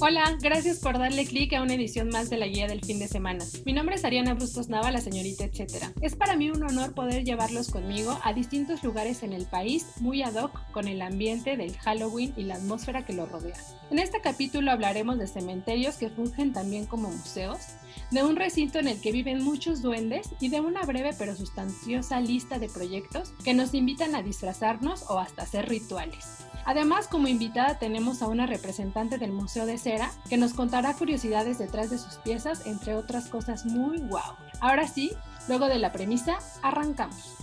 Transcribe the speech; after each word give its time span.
Hola, 0.00 0.36
gracias 0.40 0.80
por 0.80 0.98
darle 0.98 1.24
clic 1.24 1.54
a 1.54 1.62
una 1.62 1.74
edición 1.74 2.08
más 2.08 2.28
de 2.28 2.36
la 2.36 2.46
guía 2.46 2.66
del 2.66 2.84
fin 2.84 2.98
de 2.98 3.08
semana. 3.08 3.44
Mi 3.64 3.72
nombre 3.72 3.94
es 3.94 4.04
Ariana 4.04 4.34
Brustos 4.34 4.68
Nava, 4.68 4.90
la 4.90 5.00
señorita 5.00 5.44
etcétera. 5.44 5.92
Es 6.02 6.14
para 6.14 6.36
mí 6.36 6.50
un 6.50 6.62
honor 6.62 6.92
poder 6.92 7.24
llevarlos 7.24 7.70
conmigo 7.70 8.18
a 8.22 8.34
distintos 8.34 8.82
lugares 8.82 9.22
en 9.22 9.32
el 9.32 9.46
país, 9.46 9.86
muy 10.00 10.22
ad 10.22 10.34
hoc 10.34 10.60
con 10.72 10.88
el 10.88 11.00
ambiente 11.00 11.56
del 11.56 11.76
Halloween 11.78 12.34
y 12.36 12.42
la 12.42 12.56
atmósfera 12.56 13.06
que 13.06 13.14
lo 13.14 13.24
rodea. 13.24 13.56
En 13.90 13.98
este 13.98 14.20
capítulo 14.20 14.72
hablaremos 14.72 15.18
de 15.18 15.26
cementerios 15.26 15.96
que 15.96 16.10
fungen 16.10 16.52
también 16.52 16.84
como 16.84 17.08
museos, 17.08 17.60
de 18.10 18.24
un 18.24 18.36
recinto 18.36 18.78
en 18.78 18.88
el 18.88 19.00
que 19.00 19.12
viven 19.12 19.42
muchos 19.42 19.80
duendes 19.80 20.28
y 20.38 20.48
de 20.48 20.60
una 20.60 20.82
breve 20.82 21.12
pero 21.18 21.34
sustanciosa 21.34 22.20
lista 22.20 22.58
de 22.58 22.68
proyectos 22.68 23.32
que 23.42 23.54
nos 23.54 23.72
invitan 23.72 24.14
a 24.14 24.22
disfrazarnos 24.22 25.08
o 25.08 25.18
hasta 25.18 25.44
hacer 25.44 25.68
rituales. 25.68 26.44
Además, 26.64 27.08
como 27.08 27.28
invitada 27.28 27.78
tenemos 27.78 28.22
a 28.22 28.28
una 28.28 28.46
representante 28.46 29.18
del 29.18 29.32
Museo 29.32 29.66
de 29.66 29.78
Cera 29.78 30.10
que 30.28 30.36
nos 30.36 30.54
contará 30.54 30.94
curiosidades 30.94 31.58
detrás 31.58 31.90
de 31.90 31.98
sus 31.98 32.16
piezas, 32.16 32.66
entre 32.66 32.94
otras 32.94 33.28
cosas 33.28 33.64
muy 33.66 33.98
guau. 33.98 34.36
Ahora 34.60 34.86
sí, 34.86 35.12
luego 35.48 35.66
de 35.66 35.78
la 35.78 35.92
premisa, 35.92 36.38
arrancamos. 36.62 37.36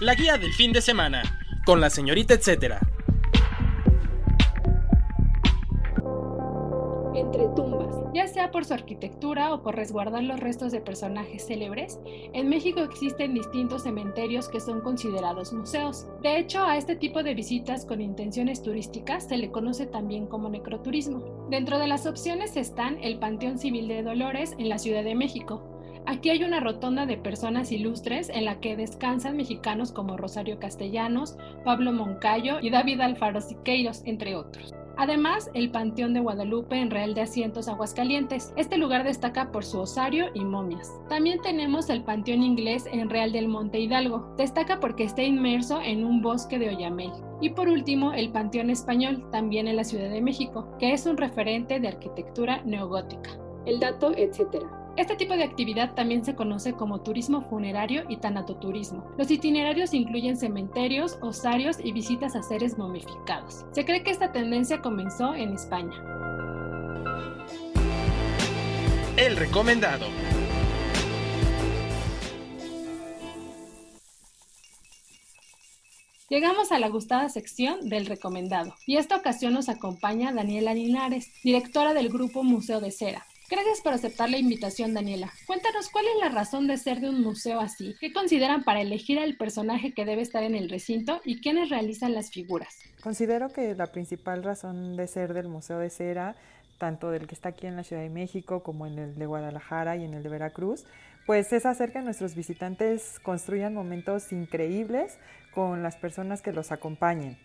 La 0.00 0.14
guía 0.14 0.38
del 0.38 0.52
fin 0.52 0.72
de 0.72 0.82
semana, 0.82 1.22
con 1.64 1.80
la 1.80 1.90
señorita 1.90 2.34
etcétera. 2.34 2.80
Entre 7.14 7.48
tumbas. 7.54 7.65
Por 8.52 8.64
su 8.64 8.74
arquitectura 8.74 9.52
o 9.52 9.62
por 9.62 9.76
resguardar 9.76 10.22
los 10.22 10.40
restos 10.40 10.72
de 10.72 10.80
personajes 10.80 11.46
célebres, 11.46 11.98
en 12.32 12.48
México 12.48 12.80
existen 12.80 13.34
distintos 13.34 13.82
cementerios 13.82 14.48
que 14.48 14.60
son 14.60 14.80
considerados 14.80 15.52
museos. 15.52 16.06
De 16.22 16.38
hecho, 16.38 16.64
a 16.64 16.76
este 16.76 16.96
tipo 16.96 17.22
de 17.22 17.34
visitas 17.34 17.84
con 17.84 18.00
intenciones 18.00 18.62
turísticas 18.62 19.24
se 19.24 19.36
le 19.36 19.50
conoce 19.50 19.86
también 19.86 20.26
como 20.26 20.48
necroturismo. 20.48 21.46
Dentro 21.50 21.78
de 21.78 21.88
las 21.88 22.06
opciones 22.06 22.56
están 22.56 22.98
el 23.02 23.18
Panteón 23.18 23.58
Civil 23.58 23.88
de 23.88 24.02
Dolores 24.02 24.54
en 24.58 24.68
la 24.68 24.78
Ciudad 24.78 25.04
de 25.04 25.14
México, 25.14 25.62
Aquí 26.08 26.30
hay 26.30 26.44
una 26.44 26.60
rotonda 26.60 27.04
de 27.04 27.16
personas 27.16 27.72
ilustres 27.72 28.28
en 28.28 28.44
la 28.44 28.60
que 28.60 28.76
descansan 28.76 29.36
mexicanos 29.36 29.90
como 29.90 30.16
Rosario 30.16 30.60
Castellanos, 30.60 31.36
Pablo 31.64 31.92
Moncayo 31.92 32.60
y 32.62 32.70
David 32.70 33.00
Alfaro 33.00 33.40
Siqueiros, 33.40 34.02
entre 34.04 34.36
otros. 34.36 34.72
Además, 34.96 35.50
el 35.52 35.70
Panteón 35.70 36.14
de 36.14 36.20
Guadalupe 36.20 36.76
en 36.76 36.90
Real 36.90 37.14
de 37.14 37.20
Asientos, 37.20 37.68
Aguascalientes. 37.68 38.52
Este 38.56 38.78
lugar 38.78 39.04
destaca 39.04 39.52
por 39.52 39.64
su 39.64 39.80
osario 39.80 40.26
y 40.32 40.44
momias. 40.44 40.90
También 41.08 41.40
tenemos 41.42 41.90
el 41.90 42.02
Panteón 42.02 42.42
Inglés 42.42 42.86
en 42.90 43.10
Real 43.10 43.32
del 43.32 43.48
Monte 43.48 43.78
Hidalgo. 43.78 44.34
Destaca 44.38 44.80
porque 44.80 45.04
está 45.04 45.22
inmerso 45.22 45.80
en 45.82 46.04
un 46.04 46.22
bosque 46.22 46.58
de 46.58 46.70
oyamel. 46.70 47.12
Y 47.42 47.50
por 47.50 47.68
último, 47.68 48.14
el 48.14 48.30
Panteón 48.30 48.70
Español, 48.70 49.28
también 49.30 49.68
en 49.68 49.76
la 49.76 49.84
Ciudad 49.84 50.08
de 50.08 50.22
México, 50.22 50.66
que 50.78 50.92
es 50.92 51.04
un 51.04 51.18
referente 51.18 51.78
de 51.78 51.88
arquitectura 51.88 52.62
neogótica. 52.64 53.30
El 53.66 53.80
dato, 53.80 54.12
etcétera. 54.16 54.85
Este 54.96 55.14
tipo 55.14 55.36
de 55.36 55.44
actividad 55.44 55.92
también 55.94 56.24
se 56.24 56.34
conoce 56.34 56.72
como 56.72 57.02
turismo 57.02 57.42
funerario 57.42 58.04
y 58.08 58.16
tanatoturismo. 58.16 59.12
Los 59.18 59.30
itinerarios 59.30 59.92
incluyen 59.92 60.38
cementerios, 60.38 61.18
osarios 61.20 61.76
y 61.84 61.92
visitas 61.92 62.34
a 62.34 62.42
seres 62.42 62.78
momificados. 62.78 63.66
Se 63.72 63.84
cree 63.84 64.02
que 64.02 64.10
esta 64.10 64.32
tendencia 64.32 64.80
comenzó 64.80 65.34
en 65.34 65.52
España. 65.52 65.92
El 69.18 69.36
recomendado. 69.36 70.06
Llegamos 76.30 76.72
a 76.72 76.78
la 76.78 76.88
gustada 76.88 77.28
sección 77.28 77.88
del 77.88 78.06
recomendado 78.06 78.74
y 78.86 78.96
esta 78.96 79.16
ocasión 79.16 79.52
nos 79.52 79.68
acompaña 79.68 80.32
Daniela 80.32 80.74
Linares, 80.74 81.30
directora 81.44 81.94
del 81.94 82.08
grupo 82.08 82.42
Museo 82.42 82.80
de 82.80 82.90
Cera, 82.90 83.26
Gracias 83.48 83.80
por 83.80 83.92
aceptar 83.92 84.28
la 84.28 84.38
invitación, 84.38 84.92
Daniela. 84.92 85.32
Cuéntanos 85.46 85.88
cuál 85.88 86.04
es 86.06 86.20
la 86.20 86.30
razón 86.30 86.66
de 86.66 86.76
ser 86.78 87.00
de 87.00 87.08
un 87.08 87.22
museo 87.22 87.60
así. 87.60 87.94
¿Qué 88.00 88.12
consideran 88.12 88.64
para 88.64 88.80
elegir 88.80 89.20
al 89.20 89.36
personaje 89.36 89.94
que 89.94 90.04
debe 90.04 90.22
estar 90.22 90.42
en 90.42 90.56
el 90.56 90.68
recinto 90.68 91.20
y 91.24 91.40
quiénes 91.40 91.70
realizan 91.70 92.12
las 92.12 92.30
figuras? 92.30 92.76
Considero 93.02 93.52
que 93.52 93.76
la 93.76 93.92
principal 93.92 94.42
razón 94.42 94.96
de 94.96 95.06
ser 95.06 95.32
del 95.32 95.46
Museo 95.46 95.78
de 95.78 95.90
Cera, 95.90 96.34
tanto 96.78 97.12
del 97.12 97.28
que 97.28 97.36
está 97.36 97.50
aquí 97.50 97.68
en 97.68 97.76
la 97.76 97.84
Ciudad 97.84 98.02
de 98.02 98.10
México 98.10 98.64
como 98.64 98.84
en 98.84 98.98
el 98.98 99.14
de 99.14 99.26
Guadalajara 99.26 99.96
y 99.96 100.04
en 100.04 100.14
el 100.14 100.24
de 100.24 100.28
Veracruz, 100.28 100.84
pues 101.24 101.52
es 101.52 101.66
hacer 101.66 101.92
que 101.92 102.00
nuestros 102.02 102.34
visitantes 102.34 103.20
construyan 103.20 103.74
momentos 103.74 104.32
increíbles 104.32 105.18
con 105.54 105.84
las 105.84 105.96
personas 105.96 106.42
que 106.42 106.52
los 106.52 106.72
acompañen. 106.72 107.38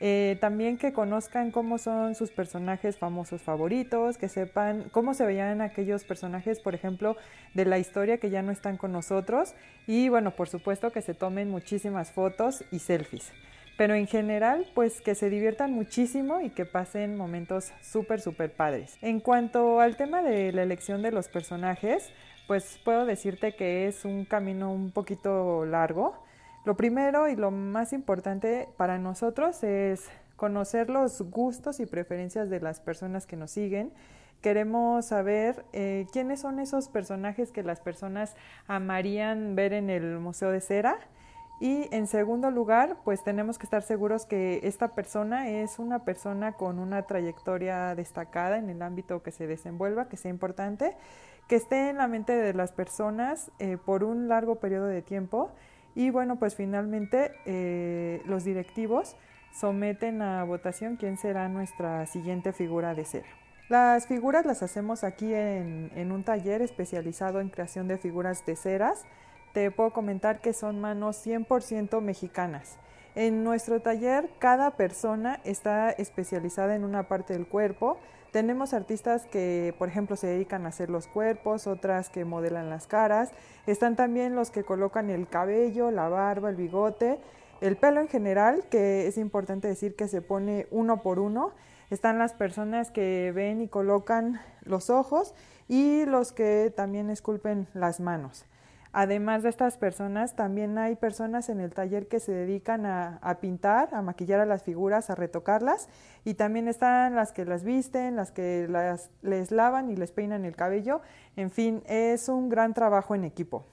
Eh, 0.00 0.36
también 0.40 0.76
que 0.76 0.92
conozcan 0.92 1.50
cómo 1.50 1.78
son 1.78 2.14
sus 2.14 2.30
personajes 2.30 2.98
famosos 2.98 3.42
favoritos, 3.42 4.18
que 4.18 4.28
sepan 4.28 4.90
cómo 4.90 5.14
se 5.14 5.24
veían 5.24 5.60
aquellos 5.60 6.04
personajes, 6.04 6.60
por 6.60 6.74
ejemplo, 6.74 7.16
de 7.54 7.64
la 7.64 7.78
historia 7.78 8.18
que 8.18 8.30
ya 8.30 8.42
no 8.42 8.52
están 8.52 8.76
con 8.76 8.92
nosotros. 8.92 9.54
Y 9.86 10.08
bueno, 10.08 10.32
por 10.32 10.48
supuesto 10.48 10.90
que 10.90 11.00
se 11.00 11.14
tomen 11.14 11.50
muchísimas 11.50 12.10
fotos 12.10 12.64
y 12.70 12.80
selfies. 12.80 13.32
Pero 13.76 13.94
en 13.94 14.06
general, 14.06 14.66
pues 14.74 15.00
que 15.00 15.14
se 15.14 15.30
diviertan 15.30 15.72
muchísimo 15.72 16.40
y 16.40 16.50
que 16.50 16.64
pasen 16.64 17.16
momentos 17.16 17.72
súper, 17.82 18.20
súper 18.20 18.52
padres. 18.52 18.96
En 19.02 19.18
cuanto 19.20 19.80
al 19.80 19.96
tema 19.96 20.22
de 20.22 20.52
la 20.52 20.62
elección 20.62 21.02
de 21.02 21.10
los 21.10 21.28
personajes, 21.28 22.12
pues 22.46 22.78
puedo 22.84 23.04
decirte 23.04 23.56
que 23.56 23.88
es 23.88 24.04
un 24.04 24.26
camino 24.26 24.72
un 24.72 24.92
poquito 24.92 25.64
largo 25.64 26.23
lo 26.64 26.76
primero 26.76 27.28
y 27.28 27.36
lo 27.36 27.50
más 27.50 27.92
importante 27.92 28.68
para 28.76 28.98
nosotros 28.98 29.62
es 29.62 30.08
conocer 30.36 30.90
los 30.90 31.20
gustos 31.22 31.78
y 31.80 31.86
preferencias 31.86 32.48
de 32.48 32.60
las 32.60 32.80
personas 32.80 33.26
que 33.26 33.36
nos 33.36 33.50
siguen. 33.50 33.92
Queremos 34.40 35.06
saber 35.06 35.64
eh, 35.72 36.06
quiénes 36.12 36.40
son 36.40 36.58
esos 36.58 36.88
personajes 36.88 37.50
que 37.50 37.62
las 37.62 37.80
personas 37.80 38.34
amarían 38.66 39.54
ver 39.54 39.72
en 39.72 39.90
el 39.90 40.18
Museo 40.18 40.50
de 40.50 40.60
Cera. 40.60 40.98
Y 41.60 41.88
en 41.94 42.06
segundo 42.06 42.50
lugar, 42.50 42.96
pues 43.04 43.22
tenemos 43.22 43.58
que 43.58 43.64
estar 43.64 43.82
seguros 43.82 44.26
que 44.26 44.60
esta 44.64 44.88
persona 44.88 45.48
es 45.48 45.78
una 45.78 46.04
persona 46.04 46.52
con 46.52 46.78
una 46.78 47.02
trayectoria 47.02 47.94
destacada 47.94 48.58
en 48.58 48.68
el 48.68 48.82
ámbito 48.82 49.22
que 49.22 49.30
se 49.30 49.46
desenvuelva, 49.46 50.08
que 50.08 50.16
sea 50.16 50.30
importante, 50.30 50.96
que 51.46 51.56
esté 51.56 51.90
en 51.90 51.98
la 51.98 52.08
mente 52.08 52.32
de 52.32 52.54
las 52.54 52.72
personas 52.72 53.50
eh, 53.60 53.78
por 53.82 54.02
un 54.02 54.28
largo 54.28 54.56
periodo 54.56 54.86
de 54.86 55.00
tiempo 55.00 55.52
y 55.94 56.10
bueno, 56.10 56.36
pues 56.36 56.54
finalmente 56.56 57.32
eh, 57.46 58.22
los 58.26 58.44
directivos 58.44 59.16
someten 59.52 60.22
a 60.22 60.42
votación 60.44 60.96
quién 60.96 61.16
será 61.16 61.48
nuestra 61.48 62.06
siguiente 62.06 62.52
figura 62.52 62.94
de 62.94 63.04
cera. 63.04 63.28
Las 63.68 64.06
figuras 64.06 64.44
las 64.44 64.62
hacemos 64.62 65.04
aquí 65.04 65.32
en, 65.32 65.90
en, 65.94 66.12
un 66.12 66.22
taller 66.22 66.60
especializado 66.60 67.40
en 67.40 67.48
creación 67.48 67.88
de 67.88 67.96
figuras 67.96 68.44
de 68.44 68.56
ceras. 68.56 69.04
Te 69.52 69.70
puedo 69.70 69.90
comentar 69.92 70.40
que 70.40 70.52
son 70.52 70.80
manos 70.80 71.24
100% 71.24 72.00
mexicanas. 72.02 72.78
En 73.14 73.44
nuestro 73.44 73.80
taller 73.80 74.28
cada 74.40 74.72
persona 74.72 75.40
está 75.44 75.90
especializada 75.90 76.74
en 76.74 76.82
una 76.84 77.06
parte 77.06 77.32
del 77.32 77.46
cuerpo. 77.46 77.96
Tenemos 78.32 78.74
artistas 78.74 79.26
que, 79.26 79.72
por 79.78 79.88
ejemplo, 79.88 80.16
se 80.16 80.26
dedican 80.26 80.66
a 80.66 80.70
hacer 80.70 80.90
los 80.90 81.06
cuerpos, 81.06 81.68
otras 81.68 82.10
que 82.10 82.24
modelan 82.24 82.70
las 82.70 82.88
caras. 82.88 83.30
Están 83.68 83.94
también 83.94 84.34
los 84.34 84.50
que 84.50 84.64
colocan 84.64 85.10
el 85.10 85.28
cabello, 85.28 85.92
la 85.92 86.08
barba, 86.08 86.50
el 86.50 86.56
bigote, 86.56 87.20
el 87.60 87.76
pelo 87.76 88.00
en 88.00 88.08
general, 88.08 88.64
que 88.68 89.06
es 89.06 89.16
importante 89.16 89.68
decir 89.68 89.94
que 89.94 90.08
se 90.08 90.20
pone 90.20 90.66
uno 90.72 91.00
por 91.00 91.20
uno. 91.20 91.52
Están 91.90 92.18
las 92.18 92.32
personas 92.32 92.90
que 92.90 93.30
ven 93.32 93.60
y 93.60 93.68
colocan 93.68 94.40
los 94.62 94.90
ojos 94.90 95.34
y 95.68 96.04
los 96.04 96.32
que 96.32 96.72
también 96.74 97.10
esculpen 97.10 97.68
las 97.74 98.00
manos. 98.00 98.44
Además 98.96 99.42
de 99.42 99.48
estas 99.48 99.76
personas, 99.76 100.36
también 100.36 100.78
hay 100.78 100.94
personas 100.94 101.48
en 101.48 101.58
el 101.58 101.74
taller 101.74 102.06
que 102.06 102.20
se 102.20 102.30
dedican 102.30 102.86
a, 102.86 103.38
pintar, 103.40 103.92
a 103.92 104.02
maquillar 104.02 104.38
a 104.38 104.46
las 104.46 104.62
figuras, 104.62 105.10
a 105.10 105.16
retocarlas. 105.16 105.88
Y 106.24 106.34
también 106.34 106.68
están 106.68 107.16
las 107.16 107.32
que 107.32 107.44
las 107.44 107.64
visten, 107.64 108.14
las 108.14 108.30
que 108.30 108.68
las, 108.68 109.10
les 109.20 109.50
lavan 109.50 109.90
y 109.90 109.96
les 109.96 110.12
peinan 110.12 110.44
el 110.44 110.54
cabello. 110.54 111.00
En 111.34 111.50
fin, 111.50 111.82
es 111.86 112.28
un 112.28 112.48
gran 112.48 112.72
trabajo 112.72 113.16
en 113.16 113.24
equipo. 113.24 113.64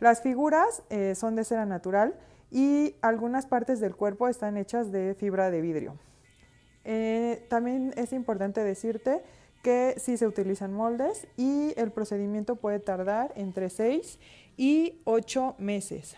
Las 0.00 0.22
figuras 0.22 0.82
eh, 0.88 1.14
son 1.16 1.36
de 1.36 1.44
cera 1.44 1.66
natural 1.66 2.14
y 2.50 2.94
algunas 3.02 3.44
partes 3.44 3.78
del 3.78 3.94
cuerpo 3.94 4.26
están 4.26 4.56
hechas 4.56 4.90
de 4.90 5.14
fibra 5.14 5.50
de 5.50 5.60
vidrio. 5.60 5.98
Eh, 6.84 7.44
también 7.50 7.92
es 7.98 8.14
importante 8.14 8.64
decirte 8.64 9.22
que 9.62 9.96
sí 9.98 10.16
se 10.16 10.28
utilizan 10.28 10.72
moldes 10.72 11.26
y 11.36 11.74
el 11.76 11.90
procedimiento 11.90 12.54
puede 12.56 12.78
tardar 12.78 13.32
entre 13.34 13.68
6 13.68 14.18
y 14.56 15.00
8 15.04 15.56
meses. 15.58 16.16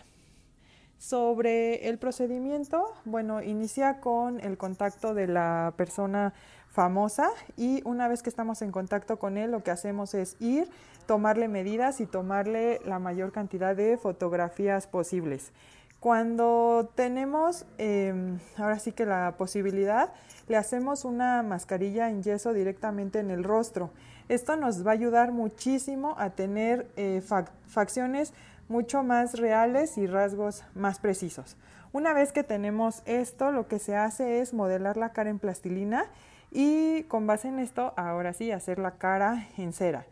Sobre 0.97 1.87
el 1.87 1.97
procedimiento, 1.97 2.93
bueno, 3.05 3.41
inicia 3.41 4.01
con 4.01 4.41
el 4.41 4.57
contacto 4.57 5.13
de 5.13 5.27
la 5.27 5.73
persona 5.77 6.33
famosa 6.69 7.29
y 7.55 7.81
una 7.85 8.07
vez 8.07 8.21
que 8.21 8.29
estamos 8.29 8.61
en 8.61 8.71
contacto 8.71 9.17
con 9.17 9.37
él, 9.37 9.51
lo 9.51 9.63
que 9.63 9.71
hacemos 9.71 10.13
es 10.13 10.35
ir, 10.39 10.69
tomarle 11.07 11.47
medidas 11.47 12.01
y 12.01 12.05
tomarle 12.05 12.79
la 12.85 12.99
mayor 12.99 13.31
cantidad 13.31 13.75
de 13.75 13.97
fotografías 13.97 14.87
posibles. 14.87 15.51
Cuando 15.99 16.89
tenemos 16.95 17.65
em, 17.77 18.39
ahora 18.57 18.79
sí 18.79 18.93
que 18.93 19.05
la 19.05 19.35
posibilidad, 19.37 20.13
le 20.47 20.55
hacemos 20.55 21.03
una 21.03 21.43
mascarilla 21.43 22.09
en 22.09 22.23
yeso 22.23 22.53
directamente 22.53 23.19
en 23.19 23.31
el 23.31 23.43
rostro. 23.43 23.89
Esto 24.29 24.55
nos 24.55 24.85
va 24.85 24.91
a 24.91 24.93
ayudar 24.93 25.31
muchísimo 25.31 26.13
a 26.19 26.29
tener 26.29 26.87
eh, 26.95 27.23
facciones 27.65 28.31
mucho 28.67 29.01
más 29.01 29.39
reales 29.39 29.97
y 29.97 30.05
rasgos 30.05 30.63
más 30.75 30.99
precisos. 30.99 31.57
Una 31.91 32.13
vez 32.13 32.31
que 32.31 32.43
tenemos 32.43 33.01
esto, 33.05 33.51
lo 33.51 33.67
que 33.67 33.79
se 33.79 33.95
hace 33.95 34.39
es 34.39 34.53
modelar 34.53 34.97
la 34.97 35.13
cara 35.13 35.31
en 35.31 35.39
plastilina 35.39 36.05
y 36.51 37.03
con 37.05 37.25
base 37.25 37.47
en 37.47 37.57
esto, 37.57 37.93
ahora 37.97 38.33
sí, 38.33 38.51
hacer 38.51 38.77
la 38.77 38.91
cara 38.91 39.47
en 39.57 39.73
cera. 39.73 40.05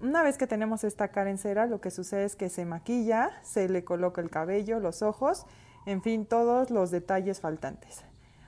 Una 0.00 0.24
vez 0.24 0.38
que 0.38 0.48
tenemos 0.48 0.82
esta 0.82 1.08
cara 1.08 1.30
en 1.30 1.38
cera, 1.38 1.66
lo 1.66 1.80
que 1.80 1.92
sucede 1.92 2.24
es 2.24 2.34
que 2.34 2.48
se 2.48 2.64
maquilla, 2.64 3.30
se 3.44 3.68
le 3.68 3.84
coloca 3.84 4.20
el 4.20 4.28
cabello, 4.28 4.80
los 4.80 5.02
ojos, 5.02 5.46
en 5.86 6.02
fin, 6.02 6.26
todos 6.26 6.70
los 6.70 6.90
detalles 6.90 7.40
faltantes. 7.40 8.02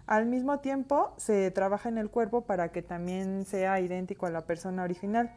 Al 0.09 0.25
mismo 0.25 0.61
tiempo, 0.61 1.13
se 1.19 1.51
trabaja 1.51 1.91
en 1.91 1.99
el 1.99 2.09
cuerpo 2.09 2.41
para 2.41 2.73
que 2.73 2.81
también 2.81 3.45
sea 3.45 3.79
idéntico 3.79 4.25
a 4.25 4.31
la 4.31 4.47
persona 4.47 4.83
original. 4.83 5.31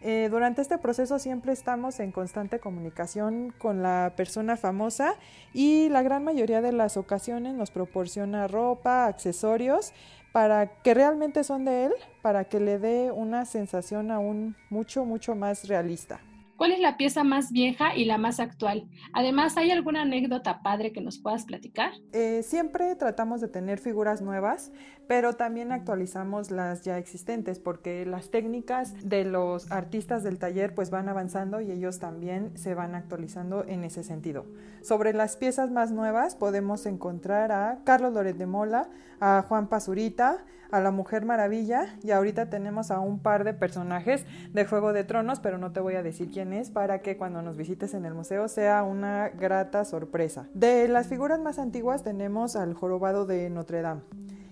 Eh, 0.00 0.26
durante 0.28 0.60
este 0.60 0.76
proceso 0.76 1.20
siempre 1.20 1.52
estamos 1.52 2.00
en 2.00 2.10
constante 2.10 2.58
comunicación 2.58 3.54
con 3.58 3.80
la 3.80 4.14
persona 4.16 4.56
famosa 4.56 5.14
y 5.54 5.88
la 5.88 6.02
gran 6.02 6.24
mayoría 6.24 6.60
de 6.60 6.72
las 6.72 6.96
ocasiones 6.96 7.54
nos 7.54 7.70
proporciona 7.70 8.48
ropa, 8.48 9.06
accesorios 9.06 9.92
para 10.32 10.66
que 10.82 10.94
realmente 10.94 11.44
son 11.44 11.64
de 11.64 11.86
él, 11.86 11.92
para 12.20 12.42
que 12.44 12.58
le 12.58 12.80
dé 12.80 13.12
una 13.12 13.44
sensación 13.44 14.10
aún 14.10 14.56
mucho, 14.68 15.04
mucho 15.04 15.36
más 15.36 15.68
realista. 15.68 16.18
¿Cuál 16.58 16.72
es 16.72 16.80
la 16.80 16.96
pieza 16.96 17.22
más 17.22 17.52
vieja 17.52 17.94
y 17.94 18.04
la 18.04 18.18
más 18.18 18.40
actual? 18.40 18.88
Además, 19.12 19.56
¿hay 19.56 19.70
alguna 19.70 20.02
anécdota 20.02 20.60
padre 20.60 20.90
que 20.90 21.00
nos 21.00 21.20
puedas 21.20 21.44
platicar? 21.44 21.92
Eh, 22.12 22.42
siempre 22.42 22.96
tratamos 22.96 23.40
de 23.40 23.46
tener 23.46 23.78
figuras 23.78 24.22
nuevas, 24.22 24.72
pero 25.06 25.34
también 25.34 25.70
actualizamos 25.70 26.50
las 26.50 26.82
ya 26.82 26.98
existentes 26.98 27.60
porque 27.60 28.04
las 28.06 28.32
técnicas 28.32 29.08
de 29.08 29.24
los 29.24 29.70
artistas 29.70 30.24
del 30.24 30.40
taller 30.40 30.74
pues 30.74 30.90
van 30.90 31.08
avanzando 31.08 31.60
y 31.60 31.70
ellos 31.70 32.00
también 32.00 32.50
se 32.58 32.74
van 32.74 32.96
actualizando 32.96 33.64
en 33.64 33.84
ese 33.84 34.02
sentido. 34.02 34.44
Sobre 34.82 35.12
las 35.12 35.36
piezas 35.36 35.70
más 35.70 35.92
nuevas 35.92 36.34
podemos 36.34 36.86
encontrar 36.86 37.52
a 37.52 37.78
Carlos 37.84 38.14
Loret 38.14 38.36
de 38.36 38.46
Mola, 38.46 38.90
a 39.20 39.44
Juan 39.46 39.68
Pazurita, 39.68 40.44
a 40.70 40.80
la 40.80 40.90
Mujer 40.90 41.24
Maravilla 41.24 41.96
y 42.02 42.10
ahorita 42.10 42.50
tenemos 42.50 42.90
a 42.90 43.00
un 43.00 43.18
par 43.20 43.44
de 43.44 43.54
personajes 43.54 44.26
de 44.52 44.64
Juego 44.64 44.92
de 44.92 45.04
Tronos, 45.04 45.40
pero 45.40 45.58
no 45.58 45.72
te 45.72 45.80
voy 45.80 45.94
a 45.94 46.02
decir 46.02 46.30
quién 46.30 46.47
para 46.72 47.00
que 47.00 47.16
cuando 47.16 47.42
nos 47.42 47.56
visites 47.56 47.92
en 47.94 48.06
el 48.06 48.14
museo 48.14 48.48
sea 48.48 48.82
una 48.82 49.28
grata 49.28 49.84
sorpresa. 49.84 50.48
De 50.54 50.88
las 50.88 51.06
figuras 51.06 51.38
más 51.40 51.58
antiguas 51.58 52.02
tenemos 52.02 52.56
al 52.56 52.72
jorobado 52.72 53.26
de 53.26 53.50
Notre 53.50 53.82
Dame. 53.82 54.00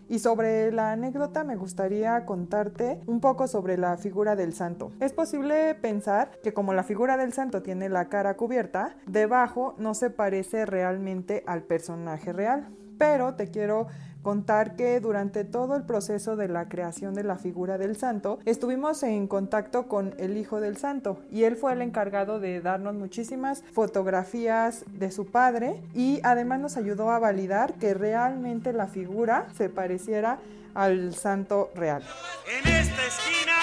Y 0.09 0.21
sobre 0.21 0.71
la 0.71 0.93
anécdota 0.93 1.43
me 1.43 1.57
gustaría 1.57 2.25
contarte 2.27 3.01
un 3.07 3.21
poco 3.21 3.49
sobre 3.49 3.77
la 3.77 3.97
figura 3.97 4.37
del 4.37 4.53
santo. 4.53 4.93
Es 5.01 5.13
posible 5.13 5.75
pensar 5.75 6.31
que 6.43 6.53
como 6.53 6.75
la 6.75 6.85
figura 6.85 7.17
del 7.17 7.33
santo 7.33 7.63
tiene 7.63 7.89
la 7.89 8.09
cara 8.09 8.37
cubierta, 8.37 8.97
debajo 9.07 9.75
no 9.79 9.95
se 9.95 10.11
parece 10.11 10.67
realmente 10.67 11.43
al 11.47 11.63
personaje 11.63 12.33
real. 12.33 12.69
Pero 12.99 13.35
te 13.35 13.49
quiero 13.49 13.89
contar 14.26 14.75
que 14.75 14.99
durante 14.99 15.44
todo 15.44 15.76
el 15.76 15.84
proceso 15.84 16.34
de 16.34 16.49
la 16.49 16.69
creación 16.69 17.14
de 17.14 17.23
la 17.23 17.37
figura 17.37 17.78
del 17.78 17.96
santo 17.96 18.40
estuvimos 18.44 19.05
en 19.05 19.28
contacto 19.28 19.87
con 19.87 20.17
el 20.19 20.37
hijo 20.37 20.61
del 20.61 20.78
santo 20.78 21.20
y 21.31 21.44
él 21.44 21.55
fue 21.55 21.75
el 21.75 21.81
encargado 21.81 22.40
de 22.40 22.61
darnos 22.61 22.96
muchísimas 22.96 23.62
fotografías 23.73 24.84
de 24.88 25.12
su 25.12 25.26
padre 25.26 25.81
y 25.94 26.19
además 26.25 26.58
nos 26.58 26.76
ayudó 26.76 27.12
a 27.12 27.20
validar 27.20 27.75
que 27.75 27.94
realmente 27.94 28.73
la 28.73 28.88
figura 28.88 29.46
se 29.56 29.69
pareciera 29.69 30.40
al 30.75 31.14
santo 31.14 31.70
real. 31.76 32.02
En 32.50 32.69
esta 32.69 33.06
esquina, 33.06 33.55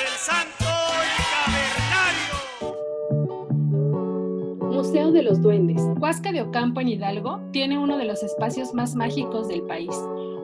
el 0.00 0.16
santo 0.16 0.61
Museo 4.82 5.12
de 5.12 5.22
los 5.22 5.40
Duendes. 5.40 5.80
Huasca 6.00 6.32
de 6.32 6.42
Ocampo 6.42 6.80
en 6.80 6.88
Hidalgo 6.88 7.40
tiene 7.52 7.78
uno 7.78 7.98
de 7.98 8.04
los 8.04 8.24
espacios 8.24 8.74
más 8.74 8.96
mágicos 8.96 9.46
del 9.46 9.62
país. 9.62 9.94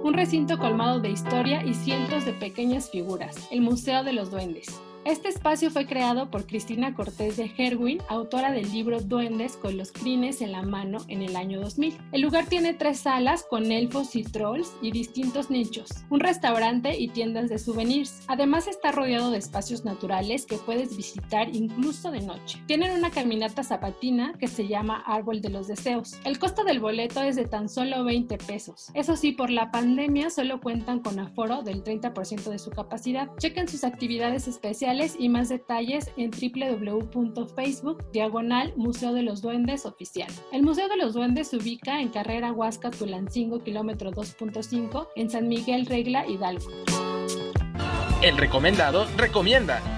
Un 0.05 0.14
recinto 0.14 0.58
colmado 0.58 1.00
de 1.00 1.11
historia 1.11 1.64
y 1.67 1.75
cientos 1.75 2.25
de 2.25 2.35
pequeñas 2.35 2.88
figuras, 2.88 3.49
el 3.50 3.62
Museo 3.62 4.05
de 4.05 4.12
los 4.12 4.31
Duendes. 4.31 4.81
Este 5.04 5.28
espacio 5.28 5.70
fue 5.70 5.86
creado 5.86 6.30
por 6.30 6.46
Cristina 6.46 6.94
Cortés 6.94 7.36
de 7.36 7.50
Herwin, 7.56 7.98
autora 8.08 8.52
del 8.52 8.70
libro 8.70 9.00
Duendes 9.00 9.56
con 9.56 9.78
los 9.78 9.90
crines 9.90 10.42
en 10.42 10.52
la 10.52 10.62
mano 10.62 10.98
en 11.08 11.22
el 11.22 11.36
año 11.36 11.60
2000. 11.60 11.96
El 12.12 12.20
lugar 12.20 12.46
tiene 12.46 12.74
tres 12.74 13.00
salas 13.00 13.46
con 13.48 13.72
elfos 13.72 14.16
y 14.16 14.24
trolls 14.24 14.74
y 14.82 14.90
distintos 14.90 15.50
nichos, 15.50 15.88
un 16.10 16.20
restaurante 16.20 16.98
y 16.98 17.08
tiendas 17.08 17.48
de 17.48 17.58
souvenirs. 17.58 18.22
Además 18.26 18.66
está 18.66 18.92
rodeado 18.92 19.30
de 19.30 19.38
espacios 19.38 19.84
naturales 19.84 20.44
que 20.44 20.56
puedes 20.56 20.94
visitar 20.94 21.54
incluso 21.54 22.10
de 22.10 22.20
noche. 22.20 22.60
Tienen 22.66 22.92
una 22.92 23.10
caminata 23.10 23.62
zapatina 23.62 24.34
que 24.38 24.48
se 24.48 24.66
llama 24.68 25.02
Árbol 25.06 25.40
de 25.40 25.48
los 25.48 25.68
Deseos. 25.68 26.18
El 26.24 26.38
costo 26.38 26.64
del 26.64 26.80
boleto 26.80 27.22
es 27.22 27.36
de 27.36 27.46
tan 27.46 27.68
solo 27.68 28.04
20 28.04 28.36
pesos. 28.38 28.90
Eso 28.92 29.16
sí, 29.16 29.32
por 29.32 29.48
la 29.48 29.70
pandemia 29.70 30.28
solo 30.28 30.60
cuentan 30.60 31.00
con 31.00 31.18
aforo 31.18 31.62
del 31.62 31.82
30% 31.82 32.50
de 32.50 32.58
su 32.58 32.70
capacidad. 32.70 33.30
Chequen 33.38 33.68
sus 33.68 33.84
actividades 33.84 34.48
especiales 34.48 34.97
y 35.18 35.28
más 35.28 35.48
detalles 35.48 36.10
en 36.16 36.30
www.facebook 36.30 38.04
diagonal 38.12 38.72
Museo 38.76 39.12
de 39.12 39.22
los 39.22 39.42
Duendes 39.42 39.86
oficial. 39.86 40.28
El 40.52 40.62
Museo 40.62 40.88
de 40.88 40.96
los 40.96 41.14
Duendes 41.14 41.48
se 41.48 41.56
ubica 41.56 42.00
en 42.00 42.08
Carrera 42.08 42.52
Huasca 42.52 42.90
Tulancingo, 42.90 43.62
kilómetro 43.62 44.10
2.5, 44.10 45.08
en 45.14 45.31
San 45.31 45.48
Miguel 45.48 45.86
Regla, 45.86 46.26
Hidalgo. 46.26 46.69
El 48.22 48.36
recomendado 48.36 49.06
recomienda. 49.17 49.97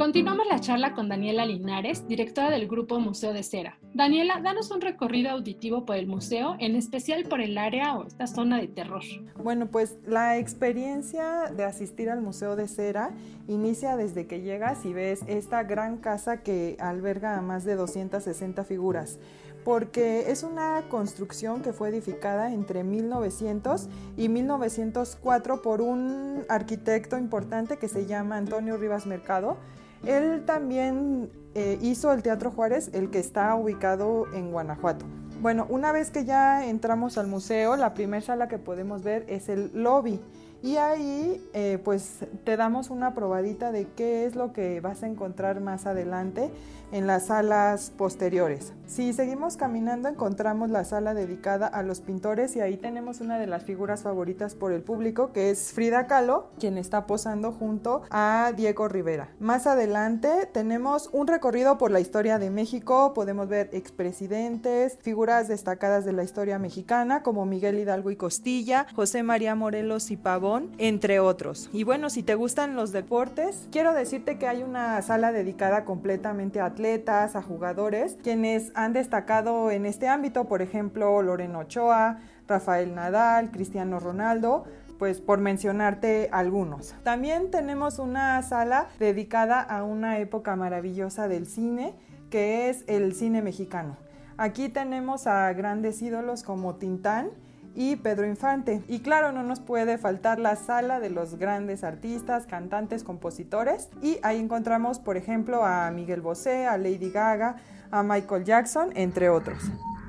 Continuamos 0.00 0.46
la 0.46 0.58
charla 0.60 0.94
con 0.94 1.10
Daniela 1.10 1.44
Linares, 1.44 2.08
directora 2.08 2.48
del 2.48 2.66
grupo 2.66 2.98
Museo 3.00 3.34
de 3.34 3.42
Cera. 3.42 3.78
Daniela, 3.92 4.40
danos 4.42 4.70
un 4.70 4.80
recorrido 4.80 5.28
auditivo 5.28 5.84
por 5.84 5.96
el 5.96 6.06
museo, 6.06 6.56
en 6.58 6.74
especial 6.74 7.24
por 7.24 7.42
el 7.42 7.58
área 7.58 7.98
o 7.98 8.06
esta 8.06 8.26
zona 8.26 8.58
de 8.58 8.68
terror. 8.68 9.02
Bueno, 9.36 9.66
pues 9.66 9.98
la 10.06 10.38
experiencia 10.38 11.52
de 11.54 11.64
asistir 11.64 12.08
al 12.08 12.22
Museo 12.22 12.56
de 12.56 12.66
Cera 12.66 13.10
inicia 13.46 13.94
desde 13.98 14.26
que 14.26 14.40
llegas 14.40 14.86
y 14.86 14.94
ves 14.94 15.20
esta 15.26 15.64
gran 15.64 15.98
casa 15.98 16.42
que 16.42 16.78
alberga 16.80 17.36
a 17.36 17.42
más 17.42 17.64
de 17.64 17.74
260 17.74 18.64
figuras 18.64 19.18
porque 19.62 20.30
es 20.30 20.42
una 20.42 20.84
construcción 20.88 21.60
que 21.60 21.74
fue 21.74 21.90
edificada 21.90 22.50
entre 22.50 22.82
1900 22.82 23.88
y 24.16 24.30
1904 24.30 25.60
por 25.60 25.82
un 25.82 26.44
arquitecto 26.48 27.18
importante 27.18 27.76
que 27.76 27.86
se 27.86 28.06
llama 28.06 28.38
Antonio 28.38 28.78
Rivas 28.78 29.04
Mercado, 29.04 29.58
él 30.04 30.44
también 30.46 31.30
eh, 31.54 31.78
hizo 31.82 32.12
el 32.12 32.22
Teatro 32.22 32.50
Juárez, 32.50 32.90
el 32.92 33.10
que 33.10 33.18
está 33.18 33.54
ubicado 33.54 34.26
en 34.34 34.50
Guanajuato. 34.50 35.04
Bueno, 35.40 35.66
una 35.70 35.90
vez 35.90 36.10
que 36.10 36.24
ya 36.24 36.66
entramos 36.66 37.16
al 37.16 37.26
museo, 37.26 37.76
la 37.76 37.94
primera 37.94 38.20
sala 38.20 38.48
que 38.48 38.58
podemos 38.58 39.02
ver 39.02 39.24
es 39.28 39.48
el 39.48 39.70
lobby. 39.74 40.20
Y 40.62 40.76
ahí 40.76 41.42
eh, 41.54 41.78
pues 41.82 42.18
te 42.44 42.56
damos 42.56 42.90
una 42.90 43.14
probadita 43.14 43.72
de 43.72 43.86
qué 43.96 44.26
es 44.26 44.34
lo 44.34 44.52
que 44.52 44.80
vas 44.80 45.02
a 45.02 45.06
encontrar 45.06 45.60
más 45.60 45.86
adelante 45.86 46.50
en 46.92 47.06
las 47.06 47.26
salas 47.26 47.92
posteriores. 47.96 48.72
Si 48.86 49.12
seguimos 49.12 49.56
caminando 49.56 50.08
encontramos 50.08 50.70
la 50.70 50.84
sala 50.84 51.14
dedicada 51.14 51.68
a 51.68 51.82
los 51.82 52.00
pintores 52.00 52.56
y 52.56 52.60
ahí 52.60 52.76
tenemos 52.76 53.20
una 53.20 53.38
de 53.38 53.46
las 53.46 53.62
figuras 53.62 54.02
favoritas 54.02 54.54
por 54.54 54.72
el 54.72 54.82
público 54.82 55.32
que 55.32 55.50
es 55.50 55.72
Frida 55.72 56.06
Kahlo, 56.06 56.50
quien 56.58 56.76
está 56.78 57.06
posando 57.06 57.52
junto 57.52 58.02
a 58.10 58.52
Diego 58.56 58.88
Rivera. 58.88 59.28
Más 59.38 59.66
adelante 59.66 60.48
tenemos 60.52 61.08
un 61.12 61.28
recorrido 61.28 61.78
por 61.78 61.90
la 61.90 62.00
historia 62.00 62.38
de 62.38 62.50
México, 62.50 63.12
podemos 63.14 63.48
ver 63.48 63.70
expresidentes, 63.72 64.98
figuras 65.00 65.46
destacadas 65.46 66.04
de 66.04 66.12
la 66.12 66.24
historia 66.24 66.58
mexicana 66.58 67.22
como 67.22 67.46
Miguel 67.46 67.78
Hidalgo 67.78 68.10
y 68.10 68.16
Costilla, 68.16 68.86
José 68.94 69.22
María 69.22 69.54
Morelos 69.54 70.10
y 70.10 70.16
Pavón, 70.16 70.49
entre 70.78 71.20
otros. 71.20 71.70
Y 71.72 71.84
bueno, 71.84 72.10
si 72.10 72.22
te 72.22 72.34
gustan 72.34 72.74
los 72.76 72.92
deportes, 72.92 73.68
quiero 73.70 73.92
decirte 73.92 74.38
que 74.38 74.48
hay 74.48 74.62
una 74.62 75.00
sala 75.02 75.32
dedicada 75.32 75.84
completamente 75.84 76.60
a 76.60 76.66
atletas, 76.66 77.36
a 77.36 77.42
jugadores, 77.42 78.16
quienes 78.22 78.72
han 78.74 78.92
destacado 78.92 79.70
en 79.70 79.86
este 79.86 80.08
ámbito, 80.08 80.46
por 80.46 80.62
ejemplo, 80.62 81.22
Loreno 81.22 81.60
Ochoa, 81.60 82.18
Rafael 82.48 82.94
Nadal, 82.94 83.50
Cristiano 83.50 84.00
Ronaldo, 84.00 84.64
pues 84.98 85.20
por 85.20 85.38
mencionarte 85.40 86.28
algunos. 86.32 86.94
También 87.02 87.50
tenemos 87.50 87.98
una 87.98 88.42
sala 88.42 88.88
dedicada 88.98 89.60
a 89.60 89.84
una 89.84 90.18
época 90.18 90.56
maravillosa 90.56 91.28
del 91.28 91.46
cine, 91.46 91.94
que 92.28 92.68
es 92.68 92.84
el 92.86 93.14
cine 93.14 93.40
mexicano. 93.40 93.96
Aquí 94.36 94.68
tenemos 94.68 95.26
a 95.26 95.52
grandes 95.52 96.02
ídolos 96.02 96.42
como 96.42 96.74
Tintán 96.74 97.30
y 97.74 97.96
Pedro 97.96 98.26
Infante. 98.26 98.82
Y 98.88 99.00
claro, 99.00 99.32
no 99.32 99.42
nos 99.42 99.60
puede 99.60 99.98
faltar 99.98 100.38
la 100.38 100.56
sala 100.56 101.00
de 101.00 101.10
los 101.10 101.36
grandes 101.36 101.84
artistas, 101.84 102.46
cantantes, 102.46 103.04
compositores. 103.04 103.88
Y 104.02 104.18
ahí 104.22 104.38
encontramos, 104.38 104.98
por 104.98 105.16
ejemplo, 105.16 105.64
a 105.64 105.90
Miguel 105.90 106.20
Bosé, 106.20 106.66
a 106.66 106.76
Lady 106.78 107.10
Gaga, 107.10 107.56
a 107.90 108.02
Michael 108.02 108.44
Jackson, 108.44 108.90
entre 108.94 109.28
otros. 109.28 109.62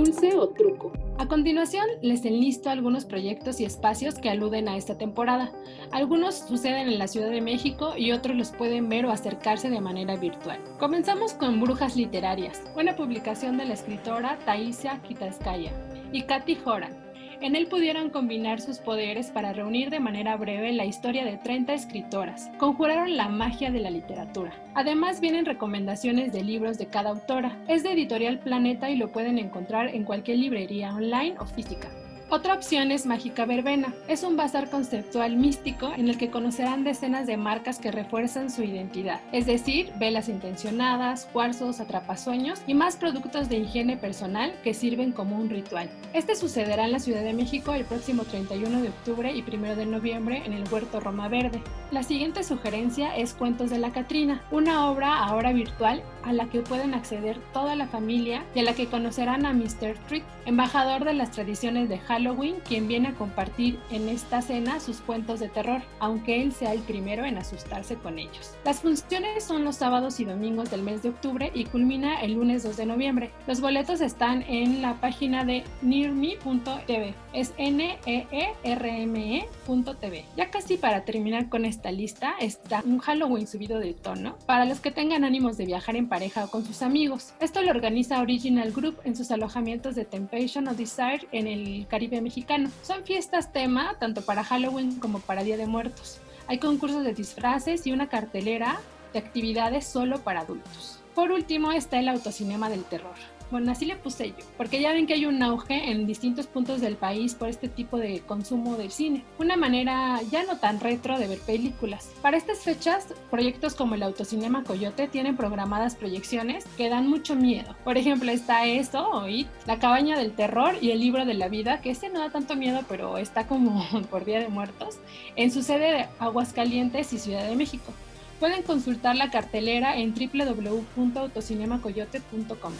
Dulce 0.00 0.34
o 0.34 0.48
truco. 0.48 0.92
A 1.18 1.28
continuación, 1.28 1.84
les 2.00 2.24
enlisto 2.24 2.70
algunos 2.70 3.04
proyectos 3.04 3.60
y 3.60 3.66
espacios 3.66 4.14
que 4.14 4.30
aluden 4.30 4.66
a 4.66 4.78
esta 4.78 4.96
temporada. 4.96 5.52
Algunos 5.92 6.36
suceden 6.36 6.88
en 6.88 6.98
la 6.98 7.06
Ciudad 7.06 7.28
de 7.28 7.42
México 7.42 7.92
y 7.98 8.12
otros 8.12 8.34
los 8.34 8.50
pueden 8.50 8.88
ver 8.88 9.04
o 9.04 9.10
acercarse 9.10 9.68
de 9.68 9.82
manera 9.82 10.16
virtual. 10.16 10.58
Comenzamos 10.78 11.34
con 11.34 11.60
Brujas 11.60 11.96
Literarias, 11.96 12.62
una 12.76 12.96
publicación 12.96 13.58
de 13.58 13.66
la 13.66 13.74
escritora 13.74 14.38
Taisia 14.46 15.02
Kitaskaya 15.02 15.72
y 16.12 16.22
Katy 16.22 16.56
Horan 16.64 16.99
en 17.40 17.56
él 17.56 17.66
pudieron 17.66 18.10
combinar 18.10 18.60
sus 18.60 18.78
poderes 18.78 19.30
para 19.30 19.52
reunir 19.52 19.90
de 19.90 20.00
manera 20.00 20.36
breve 20.36 20.72
la 20.72 20.84
historia 20.84 21.24
de 21.24 21.36
30 21.36 21.72
escritoras. 21.74 22.50
Conjuraron 22.58 23.16
la 23.16 23.28
magia 23.28 23.70
de 23.70 23.80
la 23.80 23.90
literatura. 23.90 24.52
Además 24.74 25.20
vienen 25.20 25.46
recomendaciones 25.46 26.32
de 26.32 26.44
libros 26.44 26.78
de 26.78 26.86
cada 26.86 27.10
autora. 27.10 27.56
Es 27.68 27.82
de 27.82 27.92
Editorial 27.92 28.38
Planeta 28.38 28.90
y 28.90 28.96
lo 28.96 29.12
pueden 29.12 29.38
encontrar 29.38 29.88
en 29.94 30.04
cualquier 30.04 30.38
librería 30.38 30.94
online 30.94 31.34
o 31.38 31.46
física. 31.46 31.88
Otra 32.32 32.54
opción 32.54 32.92
es 32.92 33.06
Mágica 33.06 33.44
Verbena. 33.44 33.92
Es 34.06 34.22
un 34.22 34.36
bazar 34.36 34.70
conceptual 34.70 35.36
místico 35.36 35.92
en 35.96 36.08
el 36.08 36.16
que 36.16 36.30
conocerán 36.30 36.84
decenas 36.84 37.26
de 37.26 37.36
marcas 37.36 37.80
que 37.80 37.90
refuerzan 37.90 38.50
su 38.50 38.62
identidad, 38.62 39.20
es 39.32 39.46
decir, 39.46 39.90
velas 39.98 40.28
intencionadas, 40.28 41.28
cuarzos, 41.32 41.80
atrapasueños 41.80 42.62
y 42.68 42.74
más 42.74 42.94
productos 42.94 43.48
de 43.48 43.56
higiene 43.56 43.96
personal 43.96 44.54
que 44.62 44.74
sirven 44.74 45.10
como 45.10 45.34
un 45.34 45.50
ritual. 45.50 45.90
Este 46.12 46.36
sucederá 46.36 46.84
en 46.84 46.92
la 46.92 47.00
Ciudad 47.00 47.24
de 47.24 47.32
México 47.32 47.74
el 47.74 47.84
próximo 47.84 48.22
31 48.22 48.80
de 48.80 48.90
octubre 48.90 49.32
y 49.34 49.42
1 49.42 49.74
de 49.74 49.86
noviembre 49.86 50.44
en 50.46 50.52
el 50.52 50.72
Huerto 50.72 51.00
Roma 51.00 51.26
Verde. 51.26 51.60
La 51.90 52.04
siguiente 52.04 52.44
sugerencia 52.44 53.16
es 53.16 53.34
Cuentos 53.34 53.70
de 53.70 53.78
la 53.78 53.90
Catrina, 53.90 54.40
una 54.52 54.88
obra 54.88 55.18
ahora 55.18 55.52
virtual 55.52 56.04
a 56.22 56.32
la 56.32 56.48
que 56.48 56.60
pueden 56.60 56.94
acceder 56.94 57.40
toda 57.52 57.74
la 57.74 57.88
familia 57.88 58.44
y 58.54 58.60
a 58.60 58.62
la 58.62 58.74
que 58.74 58.86
conocerán 58.86 59.46
a 59.46 59.52
Mr. 59.52 59.96
Trick, 60.06 60.22
embajador 60.46 61.04
de 61.04 61.14
las 61.14 61.32
tradiciones 61.32 61.88
de 61.88 61.98
Halloween, 61.98 62.19
quien 62.66 62.88
viene 62.88 63.08
a 63.08 63.14
compartir 63.14 63.78
en 63.90 64.08
esta 64.08 64.42
cena 64.42 64.80
sus 64.80 64.98
cuentos 64.98 65.40
de 65.40 65.48
terror, 65.48 65.82
aunque 65.98 66.42
él 66.42 66.52
sea 66.52 66.72
el 66.72 66.80
primero 66.80 67.24
en 67.24 67.38
asustarse 67.38 67.96
con 67.96 68.18
ellos. 68.18 68.54
Las 68.64 68.80
funciones 68.80 69.44
son 69.44 69.64
los 69.64 69.76
sábados 69.76 70.20
y 70.20 70.24
domingos 70.24 70.70
del 70.70 70.82
mes 70.82 71.02
de 71.02 71.10
octubre 71.10 71.50
y 71.54 71.64
culmina 71.64 72.20
el 72.20 72.34
lunes 72.34 72.62
2 72.62 72.76
de 72.76 72.86
noviembre. 72.86 73.30
Los 73.46 73.60
boletos 73.60 74.00
están 74.00 74.42
en 74.42 74.82
la 74.82 75.00
página 75.00 75.44
de 75.44 75.64
nearme.tv. 75.82 77.14
Es 77.32 77.52
n 77.56 77.98
e 78.06 78.26
e 78.30 78.54
r 78.64 79.02
m 79.02 79.38
e.tv. 79.38 80.24
Ya 80.36 80.50
casi 80.50 80.76
para 80.76 81.04
terminar 81.04 81.48
con 81.48 81.64
esta 81.64 81.92
lista 81.92 82.34
está 82.40 82.82
un 82.84 82.98
Halloween 82.98 83.46
subido 83.46 83.78
de 83.78 83.94
tono 83.94 84.36
para 84.46 84.64
los 84.64 84.80
que 84.80 84.90
tengan 84.90 85.24
ánimos 85.24 85.56
de 85.56 85.66
viajar 85.66 85.96
en 85.96 86.08
pareja 86.08 86.44
o 86.44 86.50
con 86.50 86.64
sus 86.64 86.82
amigos. 86.82 87.32
Esto 87.40 87.62
lo 87.62 87.70
organiza 87.70 88.20
Original 88.20 88.72
Group 88.72 88.98
en 89.04 89.16
sus 89.16 89.30
alojamientos 89.30 89.94
de 89.94 90.04
Temptation 90.04 90.68
o 90.68 90.74
Desire 90.74 91.28
en 91.32 91.46
el 91.46 91.86
Caribe 91.86 92.09
mexicano. 92.20 92.70
Son 92.82 93.04
fiestas 93.04 93.52
tema 93.52 93.94
tanto 94.00 94.22
para 94.22 94.42
Halloween 94.42 94.98
como 94.98 95.20
para 95.20 95.44
Día 95.44 95.56
de 95.56 95.66
Muertos. 95.66 96.18
Hay 96.48 96.58
concursos 96.58 97.04
de 97.04 97.14
disfraces 97.14 97.86
y 97.86 97.92
una 97.92 98.08
cartelera 98.08 98.80
de 99.12 99.20
actividades 99.20 99.86
solo 99.86 100.20
para 100.20 100.40
adultos. 100.40 100.98
Por 101.14 101.30
último 101.30 101.72
está 101.72 101.98
el 102.00 102.08
autocinema 102.08 102.68
del 102.70 102.84
terror. 102.84 103.14
Bueno, 103.50 103.72
así 103.72 103.84
le 103.84 103.96
puse 103.96 104.28
yo, 104.28 104.44
porque 104.56 104.80
ya 104.80 104.92
ven 104.92 105.06
que 105.06 105.14
hay 105.14 105.26
un 105.26 105.42
auge 105.42 105.90
en 105.90 106.06
distintos 106.06 106.46
puntos 106.46 106.80
del 106.80 106.96
país 106.96 107.34
por 107.34 107.48
este 107.48 107.68
tipo 107.68 107.98
de 107.98 108.20
consumo 108.20 108.76
del 108.76 108.90
cine, 108.90 109.24
una 109.38 109.56
manera 109.56 110.20
ya 110.30 110.44
no 110.44 110.58
tan 110.58 110.78
retro 110.78 111.18
de 111.18 111.26
ver 111.26 111.40
películas. 111.40 112.10
Para 112.22 112.36
estas 112.36 112.60
fechas, 112.60 113.08
proyectos 113.30 113.74
como 113.74 113.96
el 113.96 114.02
Autocinema 114.02 114.62
Coyote 114.62 115.08
tienen 115.08 115.36
programadas 115.36 115.96
proyecciones 115.96 116.64
que 116.76 116.88
dan 116.88 117.08
mucho 117.08 117.34
miedo. 117.34 117.74
Por 117.84 117.98
ejemplo, 117.98 118.30
está 118.30 118.66
esto, 118.66 119.10
o 119.10 119.26
La 119.66 119.78
Cabaña 119.78 120.18
del 120.18 120.32
Terror 120.32 120.76
y 120.80 120.90
el 120.90 121.00
Libro 121.00 121.24
de 121.24 121.34
la 121.34 121.48
Vida, 121.48 121.80
que 121.80 121.90
este 121.90 122.08
no 122.08 122.20
da 122.20 122.30
tanto 122.30 122.56
miedo, 122.56 122.80
pero 122.88 123.18
está 123.18 123.46
como 123.46 123.84
por 124.10 124.24
Día 124.24 124.40
de 124.40 124.48
Muertos, 124.48 124.98
en 125.36 125.50
su 125.50 125.62
sede 125.62 125.92
de 125.92 126.06
Aguascalientes 126.18 127.12
y 127.12 127.18
Ciudad 127.18 127.46
de 127.48 127.56
México. 127.56 127.92
Pueden 128.38 128.62
consultar 128.62 129.16
la 129.16 129.30
cartelera 129.30 129.98
en 129.98 130.14
www.autocinemacoyote.com. 130.14 132.72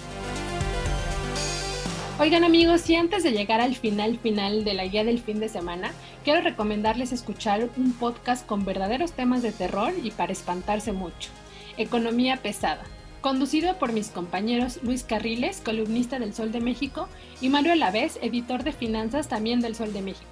Oigan 2.20 2.44
amigos, 2.44 2.90
y 2.90 2.96
antes 2.96 3.22
de 3.22 3.32
llegar 3.32 3.62
al 3.62 3.74
final 3.74 4.18
final 4.18 4.62
de 4.62 4.74
la 4.74 4.84
guía 4.84 5.04
del 5.04 5.22
fin 5.22 5.40
de 5.40 5.48
semana, 5.48 5.90
quiero 6.22 6.42
recomendarles 6.42 7.12
escuchar 7.12 7.70
un 7.78 7.94
podcast 7.94 8.46
con 8.46 8.66
verdaderos 8.66 9.12
temas 9.12 9.40
de 9.40 9.52
terror 9.52 9.94
y 10.04 10.10
para 10.10 10.30
espantarse 10.30 10.92
mucho. 10.92 11.30
Economía 11.78 12.36
pesada, 12.36 12.82
conducido 13.22 13.78
por 13.78 13.94
mis 13.94 14.08
compañeros 14.08 14.80
Luis 14.82 15.02
Carriles, 15.02 15.62
columnista 15.64 16.18
del 16.18 16.34
Sol 16.34 16.52
de 16.52 16.60
México, 16.60 17.08
y 17.40 17.48
Mario 17.48 17.72
Alavés, 17.72 18.18
editor 18.20 18.64
de 18.64 18.72
finanzas 18.72 19.28
también 19.28 19.60
del 19.60 19.74
Sol 19.74 19.94
de 19.94 20.02
México. 20.02 20.28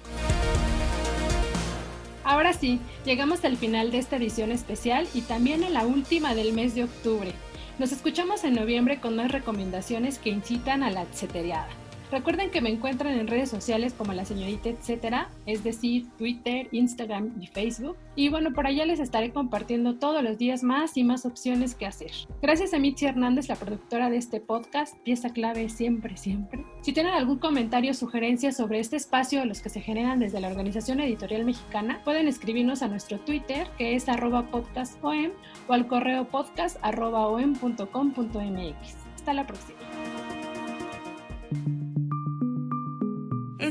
Ahora 2.23 2.53
sí, 2.53 2.79
llegamos 3.03 3.43
al 3.43 3.57
final 3.57 3.89
de 3.89 3.97
esta 3.97 4.17
edición 4.17 4.51
especial 4.51 5.07
y 5.15 5.21
también 5.21 5.63
a 5.63 5.71
la 5.71 5.87
última 5.87 6.35
del 6.35 6.53
mes 6.53 6.75
de 6.75 6.83
octubre. 6.83 7.33
Nos 7.79 7.93
escuchamos 7.93 8.43
en 8.43 8.55
noviembre 8.55 8.99
con 8.99 9.15
más 9.15 9.31
recomendaciones 9.31 10.19
que 10.19 10.29
incitan 10.29 10.83
a 10.83 10.91
la 10.91 11.03
etcéteriada. 11.03 11.78
Recuerden 12.11 12.49
que 12.49 12.61
me 12.61 12.69
encuentran 12.69 13.13
en 13.17 13.27
redes 13.27 13.49
sociales 13.49 13.93
como 13.93 14.13
la 14.13 14.25
señorita 14.25 14.69
etcétera, 14.69 15.29
es 15.45 15.63
decir, 15.63 16.07
Twitter, 16.17 16.67
Instagram 16.71 17.33
y 17.39 17.47
Facebook. 17.47 17.97
Y 18.15 18.29
bueno, 18.29 18.51
por 18.51 18.67
allá 18.67 18.85
les 18.85 18.99
estaré 18.99 19.31
compartiendo 19.31 19.95
todos 19.95 20.23
los 20.23 20.37
días 20.37 20.63
más 20.63 20.97
y 20.97 21.03
más 21.03 21.25
opciones 21.25 21.75
que 21.75 21.85
hacer. 21.85 22.11
Gracias 22.41 22.73
a 22.73 22.79
Mitzi 22.79 23.05
Hernández, 23.05 23.47
la 23.47 23.55
productora 23.55 24.09
de 24.09 24.17
este 24.17 24.41
podcast, 24.41 24.97
pieza 25.03 25.29
clave 25.29 25.69
siempre, 25.69 26.17
siempre. 26.17 26.65
Si 26.81 26.93
tienen 26.93 27.13
algún 27.13 27.37
comentario 27.37 27.91
o 27.91 27.93
sugerencia 27.93 28.51
sobre 28.51 28.79
este 28.79 28.95
espacio, 28.95 29.45
los 29.45 29.61
que 29.61 29.69
se 29.69 29.81
generan 29.81 30.19
desde 30.19 30.39
la 30.39 30.47
Organización 30.47 30.99
Editorial 30.99 31.45
Mexicana, 31.45 32.01
pueden 32.03 32.27
escribirnos 32.27 32.81
a 32.81 32.87
nuestro 32.87 33.19
Twitter, 33.19 33.67
que 33.77 33.95
es 33.95 34.09
arroba 34.09 34.47
podcastom, 34.47 35.29
o 35.67 35.73
al 35.73 35.87
correo 35.87 36.27
podcast 36.27 36.77
arroba 36.81 37.27
om.com.mx. 37.27 38.95
Hasta 39.15 39.33
la 39.33 39.45
próxima. 39.45 39.88